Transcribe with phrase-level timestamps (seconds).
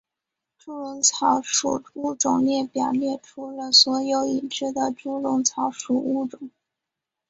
[0.57, 6.49] 猪笼草属物种列表列出了所有已知的猪笼草属物种。